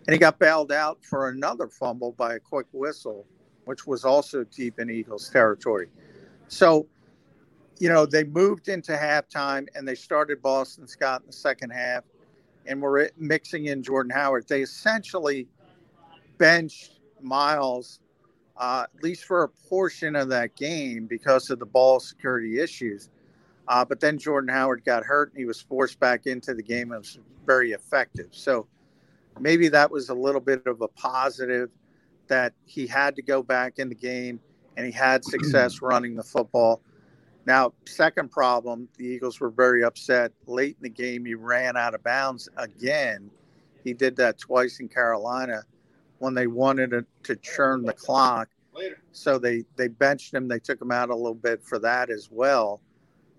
And 0.05 0.13
he 0.13 0.19
got 0.19 0.37
bailed 0.37 0.71
out 0.71 1.03
for 1.03 1.29
another 1.29 1.67
fumble 1.67 2.11
by 2.11 2.35
a 2.35 2.39
quick 2.39 2.67
whistle, 2.73 3.25
which 3.65 3.87
was 3.87 4.03
also 4.03 4.43
deep 4.43 4.79
in 4.79 4.89
Eagles' 4.89 5.29
territory. 5.29 5.87
So, 6.49 6.87
you 7.79 7.89
know, 7.89 8.05
they 8.05 8.25
moved 8.25 8.67
into 8.67 8.91
halftime 8.91 9.67
and 9.75 9.87
they 9.87 9.95
started 9.95 10.41
Boston 10.41 10.87
Scott 10.87 11.21
in 11.21 11.27
the 11.27 11.33
second 11.33 11.71
half 11.71 12.03
and 12.65 12.81
were 12.81 13.09
mixing 13.17 13.65
in 13.65 13.81
Jordan 13.81 14.11
Howard. 14.11 14.47
They 14.47 14.61
essentially 14.61 15.47
benched 16.37 16.99
Miles, 17.21 18.01
uh, 18.57 18.85
at 18.93 19.03
least 19.03 19.23
for 19.23 19.43
a 19.43 19.49
portion 19.49 20.15
of 20.15 20.29
that 20.29 20.55
game, 20.55 21.07
because 21.07 21.49
of 21.49 21.59
the 21.59 21.65
ball 21.65 21.99
security 21.99 22.59
issues. 22.59 23.09
Uh, 23.67 23.85
but 23.85 23.99
then 23.99 24.17
Jordan 24.17 24.49
Howard 24.49 24.83
got 24.83 25.03
hurt 25.03 25.31
and 25.31 25.39
he 25.39 25.45
was 25.45 25.61
forced 25.61 25.99
back 25.99 26.25
into 26.25 26.53
the 26.53 26.63
game 26.63 26.91
and 26.91 26.99
was 26.99 27.19
very 27.45 27.71
effective. 27.71 28.27
So 28.31 28.67
maybe 29.39 29.69
that 29.69 29.89
was 29.89 30.09
a 30.09 30.13
little 30.13 30.41
bit 30.41 30.65
of 30.65 30.81
a 30.81 30.87
positive 30.87 31.69
that 32.27 32.53
he 32.65 32.87
had 32.87 33.15
to 33.15 33.21
go 33.21 33.41
back 33.43 33.79
in 33.79 33.89
the 33.89 33.95
game 33.95 34.39
and 34.75 34.85
he 34.85 34.91
had 34.91 35.23
success 35.25 35.81
running 35.81 36.15
the 36.15 36.23
football. 36.23 36.81
Now, 37.45 37.73
second 37.85 38.31
problem, 38.31 38.87
the 38.97 39.05
Eagles 39.05 39.39
were 39.39 39.49
very 39.49 39.83
upset. 39.83 40.31
Late 40.45 40.77
in 40.79 40.83
the 40.83 40.89
game, 40.89 41.25
he 41.25 41.35
ran 41.35 41.75
out 41.75 41.93
of 41.93 42.03
bounds 42.03 42.47
again. 42.57 43.29
He 43.83 43.93
did 43.93 44.15
that 44.17 44.37
twice 44.37 44.79
in 44.79 44.87
Carolina 44.87 45.63
when 46.19 46.33
they 46.33 46.47
wanted 46.47 46.91
to, 46.91 47.05
to 47.23 47.35
churn 47.35 47.83
the 47.83 47.91
clock. 47.91 48.47
So 49.11 49.37
they, 49.37 49.65
they 49.75 49.89
benched 49.89 50.33
him. 50.33 50.47
They 50.47 50.59
took 50.59 50.81
him 50.81 50.91
out 50.91 51.09
a 51.09 51.15
little 51.15 51.35
bit 51.35 51.61
for 51.61 51.79
that 51.79 52.09
as 52.09 52.29
well. 52.31 52.81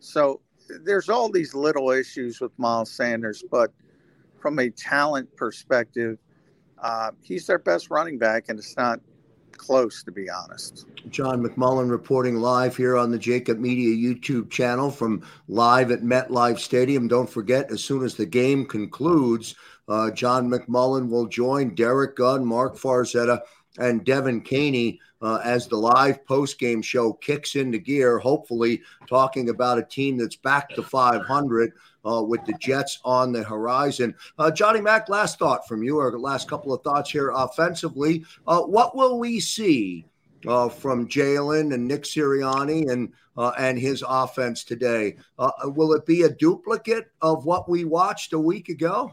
So 0.01 0.41
there's 0.83 1.09
all 1.09 1.31
these 1.31 1.55
little 1.55 1.91
issues 1.91 2.41
with 2.41 2.53
Miles 2.59 2.91
Sanders, 2.91 3.45
but 3.51 3.73
from 4.39 4.59
a 4.59 4.71
talent 4.71 5.35
perspective, 5.37 6.19
uh, 6.79 7.11
he's 7.23 7.47
their 7.47 7.59
best 7.59 7.91
running 7.91 8.19
back, 8.19 8.49
and 8.49 8.59
it's 8.59 8.77
not 8.77 9.01
close, 9.57 10.03
to 10.03 10.13
be 10.13 10.29
honest. 10.29 10.87
John 11.09 11.43
McMullen 11.43 11.91
reporting 11.91 12.37
live 12.37 12.77
here 12.77 12.97
on 12.97 13.11
the 13.11 13.19
Jacob 13.19 13.59
Media 13.59 13.95
YouTube 13.97 14.51
channel 14.51 14.91
from 14.91 15.23
live 15.49 15.91
at 15.91 16.03
MetLife 16.03 16.59
Stadium. 16.59 17.09
Don't 17.09 17.31
forget, 17.31 17.71
as 17.71 17.83
soon 17.83 18.05
as 18.05 18.15
the 18.15 18.27
game 18.27 18.67
concludes, 18.67 19.55
uh, 19.89 20.11
John 20.11 20.51
McMullen 20.51 21.09
will 21.09 21.27
join 21.27 21.75
Derek 21.75 22.17
Gunn, 22.17 22.45
Mark 22.45 22.77
Farzetta, 22.77 23.41
and 23.79 24.05
Devin 24.05 24.43
Caney 24.43 25.01
uh, 25.25 25.40
as 25.43 25.66
the 25.66 25.76
live 25.76 26.25
post 26.26 26.59
game 26.59 26.83
show 26.83 27.14
kicks 27.14 27.57
into 27.57 27.78
gear. 27.78 28.19
Hopefully, 28.19 28.83
talking 29.09 29.49
about 29.49 29.78
a 29.78 29.83
team 29.83 30.19
that's 30.19 30.37
back 30.37 30.69
to 30.71 30.83
500 30.83 31.73
uh, 32.04 32.23
with 32.23 32.45
the 32.45 32.52
Jets 32.61 32.99
on 33.04 33.33
the 33.33 33.43
horizon. 33.43 34.14
Uh, 34.38 34.50
Johnny 34.50 34.83
Mack, 34.83 35.09
last 35.09 35.38
thought 35.38 35.66
from 35.66 35.83
you, 35.83 35.99
or 35.99 36.16
last 36.19 36.47
couple 36.47 36.75
of 36.75 36.83
thoughts 36.83 37.11
here 37.11 37.33
offensively. 37.35 38.23
Uh, 38.47 38.61
what 38.61 38.95
will 38.95 39.19
we 39.19 39.40
see? 39.40 40.07
Uh, 40.47 40.69
from 40.69 41.09
Jalen 41.09 41.73
and 41.73 41.88
Nick 41.88 42.02
Sirianni 42.02 42.90
and 42.90 43.11
uh, 43.38 43.52
and 43.59 43.78
his 43.78 44.04
offense 44.07 44.62
today, 44.62 45.16
will 45.64 45.95
it 45.95 46.04
be 46.04 46.23
a 46.23 46.28
duplicate 46.28 47.11
of 47.23 47.47
what 47.47 47.66
we 47.66 47.87
watched 47.87 48.35
a 48.35 48.38
week 48.38 48.69
ago? 48.69 49.11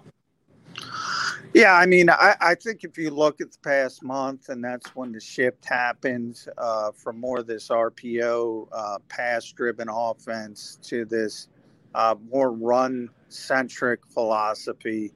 Yeah, 1.54 1.74
I 1.74 1.86
mean, 1.86 2.10
I, 2.10 2.36
I, 2.40 2.56
think 2.56 2.86
if 2.86 2.98
you 2.98 3.10
look 3.10 3.42
at 3.42 3.52
the 3.52 3.58
past 3.60 4.04
month, 4.04 4.48
and 4.48 4.64
that's 4.64 4.96
when 4.96 5.12
the 5.12 5.20
shift 5.20 5.66
happened 5.66 6.46
uh, 6.58 6.92
from 6.92 7.20
more 7.20 7.40
of 7.40 7.48
this 7.48 7.68
RPO 7.68 8.70
uh, 8.72 8.98
pass 9.10 9.52
driven 9.52 9.90
offense 9.90 10.80
to 10.84 11.04
this 11.04 11.50
uh, 11.94 12.16
more 12.32 12.54
run 12.54 13.10
centric 13.28 14.00
philosophy. 14.08 15.12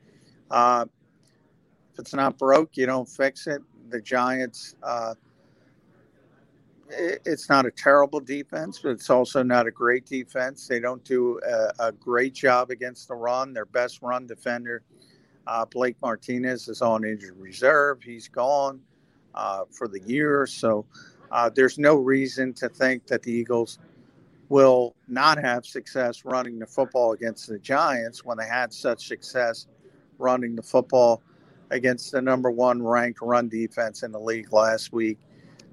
Uh, 0.52 0.86
if 1.94 2.00
it's 2.00 2.14
not 2.14 2.38
broke, 2.38 2.76
you 2.76 2.86
don't 2.86 3.08
fix 3.08 3.48
it. 3.48 3.62
The 3.88 4.02
Giants, 4.02 4.76
uh, 4.84 5.14
it, 6.90 7.22
it's 7.26 7.48
not 7.48 7.66
a 7.66 7.72
terrible 7.72 8.20
defense, 8.20 8.80
but 8.84 8.90
it's 8.90 9.10
also 9.10 9.42
not 9.42 9.68
a 9.68 9.72
great 9.72 10.06
defense. 10.06 10.68
They 10.68 10.82
don't 10.82 11.04
do 11.06 11.40
a, 11.48 11.88
a 11.88 11.92
great 11.94 12.34
job 12.34 12.72
against 12.72 13.08
the 13.08 13.16
run. 13.16 13.54
Their 13.54 13.66
best 13.66 14.02
run 14.02 14.28
defender 14.28 14.84
uh, 15.48 15.66
Blake 15.66 15.96
Martinez 16.02 16.68
is 16.68 16.82
on 16.82 17.06
injured 17.06 17.38
reserve. 17.38 18.02
He's 18.02 18.28
gone 18.28 18.82
uh, 19.34 19.66
for 19.72 19.88
the 19.88 20.02
year. 20.02 20.48
So 20.48 20.86
uh, 21.32 21.50
there's 21.54 21.78
no 21.78 21.96
reason 21.96 22.54
to 22.54 22.70
think 22.70 23.08
that 23.08 23.24
the 23.24 23.32
Eagles 23.32 23.80
will 24.50 24.96
not 25.08 25.38
have 25.38 25.66
success 25.66 26.24
running 26.24 26.60
the 26.60 26.68
football 26.68 27.14
against 27.14 27.48
the 27.48 27.60
Giants 27.60 28.24
when 28.24 28.38
they 28.38 28.46
had 28.46 28.72
such 28.72 29.08
success 29.08 29.68
running 30.18 30.56
the 30.56 30.62
football 30.62 31.22
against 31.72 32.12
the 32.12 32.22
number 32.22 32.52
one 32.52 32.82
ranked 32.82 33.22
run 33.22 33.50
defense 33.50 34.04
in 34.04 34.12
the 34.12 34.20
league 34.20 34.54
last 34.54 34.94
week, 34.94 35.18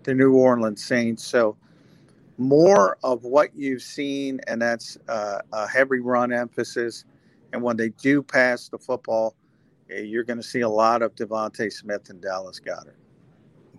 the 0.04 0.14
New 0.14 0.34
Orleans 0.34 0.82
Saints. 0.82 1.24
So, 1.24 1.56
more 2.38 2.96
of 3.04 3.24
what 3.24 3.54
you've 3.54 3.82
seen, 3.82 4.40
and 4.46 4.60
that's 4.60 4.98
uh, 5.06 5.40
a 5.52 5.68
heavy 5.68 6.00
run 6.00 6.32
emphasis. 6.32 7.04
And 7.52 7.62
when 7.62 7.76
they 7.76 7.90
do 7.90 8.22
pass 8.22 8.68
the 8.68 8.78
football, 8.78 9.36
you're 10.00 10.24
going 10.24 10.38
to 10.38 10.42
see 10.42 10.60
a 10.60 10.68
lot 10.68 11.02
of 11.02 11.14
DeVonta 11.14 11.72
Smith 11.72 12.10
and 12.10 12.20
Dallas 12.20 12.60
Goedert. 12.60 12.96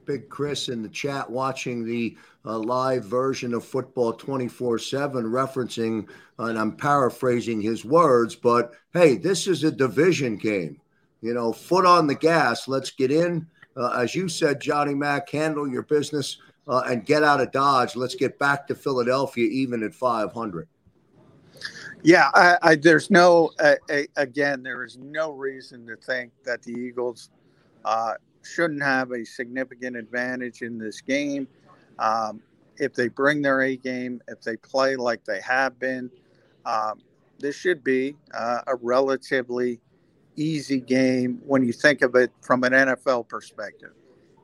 Big 0.05 0.29
Chris 0.29 0.69
in 0.69 0.81
the 0.81 0.89
chat 0.89 1.29
watching 1.29 1.85
the 1.85 2.17
uh, 2.45 2.57
live 2.57 3.05
version 3.05 3.53
of 3.53 3.63
Football 3.63 4.13
24 4.13 4.77
7, 4.79 5.23
referencing, 5.23 6.07
and 6.39 6.59
I'm 6.59 6.75
paraphrasing 6.75 7.61
his 7.61 7.85
words, 7.85 8.35
but 8.35 8.73
hey, 8.93 9.15
this 9.15 9.47
is 9.47 9.63
a 9.63 9.71
division 9.71 10.35
game. 10.35 10.79
You 11.21 11.33
know, 11.33 11.53
foot 11.53 11.85
on 11.85 12.07
the 12.07 12.15
gas. 12.15 12.67
Let's 12.67 12.91
get 12.91 13.11
in. 13.11 13.47
Uh, 13.77 13.91
as 13.91 14.13
you 14.13 14.27
said, 14.27 14.59
Johnny 14.59 14.93
Mack, 14.93 15.29
handle 15.29 15.67
your 15.67 15.83
business 15.83 16.37
uh, 16.67 16.83
and 16.85 17.05
get 17.05 17.23
out 17.23 17.41
of 17.41 17.51
Dodge. 17.51 17.95
Let's 17.95 18.15
get 18.15 18.37
back 18.37 18.67
to 18.67 18.75
Philadelphia, 18.75 19.47
even 19.47 19.83
at 19.83 19.93
500. 19.93 20.67
Yeah, 22.03 22.29
I, 22.33 22.57
I, 22.61 22.75
there's 22.75 23.09
no, 23.09 23.51
uh, 23.59 23.75
again, 24.17 24.61
there 24.61 24.83
is 24.83 24.97
no 24.97 25.31
reason 25.31 25.87
to 25.87 25.95
think 25.95 26.33
that 26.43 26.61
the 26.61 26.73
Eagles 26.73 27.29
uh, 27.85 28.15
shouldn't 28.43 28.83
have 28.83 29.11
a 29.11 29.25
significant 29.25 29.95
advantage 29.95 30.61
in 30.61 30.77
this 30.77 30.99
game. 30.99 31.47
Um, 31.99 32.41
if 32.77 32.93
they 32.93 33.07
bring 33.07 33.41
their 33.41 33.61
A 33.61 33.77
game, 33.77 34.21
if 34.27 34.41
they 34.41 34.57
play 34.57 34.97
like 34.97 35.23
they 35.23 35.39
have 35.41 35.79
been, 35.79 36.09
um, 36.65 37.01
this 37.39 37.55
should 37.55 37.83
be 37.83 38.15
uh, 38.33 38.61
a 38.67 38.75
relatively 38.75 39.79
easy 40.35 40.81
game 40.81 41.41
when 41.45 41.63
you 41.63 41.71
think 41.71 42.01
of 42.01 42.15
it 42.15 42.31
from 42.41 42.63
an 42.63 42.73
NFL 42.73 43.29
perspective. 43.29 43.91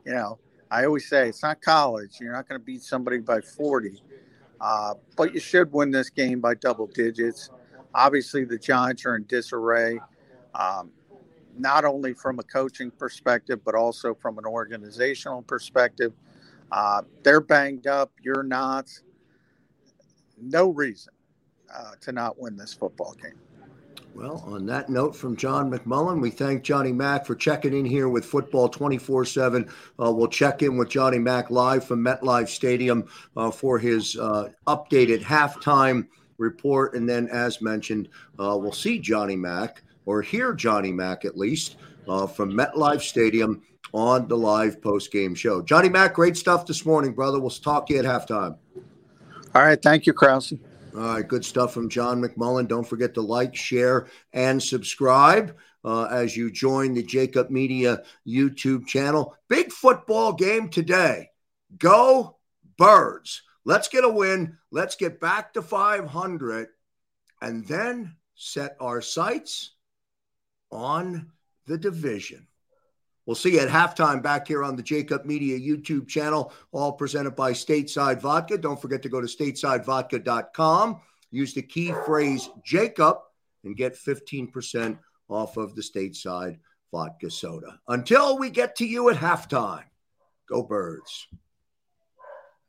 You 0.06 0.14
know, 0.14 0.40
I 0.72 0.86
always 0.86 1.10
say 1.10 1.28
it's 1.28 1.44
not 1.44 1.62
college. 1.62 2.20
You're 2.22 2.34
not 2.34 2.48
going 2.48 2.60
to 2.62 2.66
beat 2.66 2.84
somebody 2.84 3.18
by 3.18 3.42
40, 3.42 4.02
uh, 4.62 4.94
but 5.16 5.34
you 5.34 5.40
should 5.40 5.72
win 5.72 5.92
this 5.92 6.10
game 6.10 6.40
by 6.40 6.56
double 6.56 6.88
digits. 6.88 7.50
Obviously, 7.94 8.46
the 8.46 8.58
Giants 8.58 9.06
are 9.06 9.16
in 9.16 9.26
disarray. 9.26 10.00
Um, 10.54 10.92
not 11.58 11.86
only 11.86 12.14
from 12.14 12.40
a 12.40 12.44
coaching 12.44 12.92
perspective, 12.92 13.60
but 13.66 13.76
also 13.76 14.14
from 14.14 14.38
an 14.38 14.46
organizational 14.46 15.42
perspective. 15.42 16.14
Uh, 16.72 17.02
they're 17.24 17.42
banged 17.42 17.88
up. 17.88 18.12
You're 18.22 18.44
not. 18.44 18.90
No 20.42 20.70
reason 20.70 21.14
uh, 21.74 21.92
to 22.02 22.12
not 22.12 22.40
win 22.40 22.56
this 22.56 22.74
football 22.74 23.14
game. 23.22 23.40
Well, 24.16 24.44
on 24.48 24.66
that 24.66 24.90
note 24.90 25.16
from 25.16 25.38
John 25.38 25.72
McMullen, 25.72 26.20
we 26.20 26.30
thank 26.30 26.64
Johnny 26.64 26.92
Mack 26.92 27.26
for 27.26 27.36
checking 27.36 27.74
in 27.74 27.86
here 27.86 28.10
with 28.10 28.26
Football 28.26 28.68
24 28.68 29.22
uh, 29.22 29.26
7. 29.26 29.70
We'll 29.98 30.28
check 30.28 30.62
in 30.62 30.78
with 30.78 30.90
Johnny 30.90 31.20
Mack 31.20 31.50
live 31.50 31.86
from 31.86 32.04
MetLife 32.04 32.50
Stadium 32.50 33.08
uh, 33.38 33.50
for 33.50 33.80
his 33.80 34.18
uh, 34.18 34.50
updated 34.68 35.22
halftime 35.22 36.08
report. 36.38 36.96
And 36.96 37.08
then, 37.08 37.30
as 37.30 37.62
mentioned, 37.62 38.10
uh, 38.40 38.58
we'll 38.60 38.74
see 38.74 39.00
Johnny 39.00 39.36
Mack 39.36 39.84
or 40.06 40.22
hear 40.22 40.54
Johnny 40.54 40.92
Mack 40.92 41.24
at 41.24 41.38
least 41.38 41.78
uh, 42.08 42.28
from 42.28 42.52
MetLife 42.52 43.02
Stadium 43.02 43.62
on 43.94 44.28
the 44.28 44.38
live 44.38 44.82
post 44.82 45.12
game 45.12 45.36
show. 45.36 45.62
Johnny 45.62 45.90
Mack, 45.90 46.14
great 46.14 46.36
stuff 46.36 46.66
this 46.66 46.86
morning, 46.86 47.14
brother. 47.14 47.40
We'll 47.40 47.50
talk 47.52 47.88
to 47.88 47.94
you 47.94 48.00
at 48.00 48.06
halftime. 48.06 48.58
All 49.56 49.64
right. 49.64 49.82
Thank 49.82 50.06
you, 50.06 50.14
Krause. 50.14 50.54
All 50.96 51.02
right. 51.02 51.28
Good 51.28 51.46
stuff 51.46 51.74
from 51.74 51.90
John 51.90 52.22
McMullen. 52.22 52.68
Don't 52.68 52.88
forget 52.88 53.14
to 53.16 53.22
like, 53.22 53.56
share, 53.56 54.08
and 54.34 54.62
subscribe. 54.62 55.56
Uh, 55.86 56.06
as 56.12 56.36
you 56.36 56.52
join 56.52 56.94
the 56.94 57.04
Jacob 57.04 57.50
Media 57.50 58.04
YouTube 58.28 58.86
channel. 58.86 59.38
Big 59.48 59.72
football 59.72 60.34
game 60.34 60.68
today. 60.68 61.30
Go 61.78 62.38
Birds. 62.78 63.44
Let's 63.64 63.88
get 63.88 64.04
a 64.04 64.10
win. 64.10 64.58
Let's 64.72 64.96
get 64.96 65.22
back 65.22 65.54
to 65.54 65.62
500 65.62 66.68
and 67.42 67.66
then 67.68 68.16
set 68.36 68.76
our 68.80 69.02
sights 69.02 69.72
on 70.72 71.32
the 71.66 71.78
division. 71.78 72.48
We'll 73.30 73.36
see 73.36 73.54
you 73.54 73.60
at 73.60 73.70
halftime 73.70 74.24
back 74.24 74.48
here 74.48 74.64
on 74.64 74.76
the 74.76 74.82
Jacob 74.82 75.24
Media 75.24 75.56
YouTube 75.60 76.08
channel, 76.08 76.52
all 76.72 76.94
presented 76.94 77.36
by 77.36 77.52
Stateside 77.52 78.20
Vodka. 78.20 78.58
Don't 78.58 78.82
forget 78.82 79.04
to 79.04 79.10
go 79.10 79.22
to 79.22 79.28
statesidevodka.com, 79.28 81.00
use 81.30 81.54
the 81.54 81.62
key 81.62 81.94
phrase 82.08 82.50
Jacob, 82.66 83.18
and 83.64 83.78
get 83.78 83.94
15% 83.94 84.98
off 85.30 85.58
of 85.58 85.76
the 85.76 85.84
Stateside 85.84 86.58
Vodka 86.92 87.30
soda. 87.30 87.80
Until 87.88 88.40
we 88.40 88.50
get 88.50 88.76
to 88.78 88.86
you 88.88 89.12
at 89.12 89.18
halftime, 89.18 89.84
go 90.48 90.64
birds. 90.64 91.28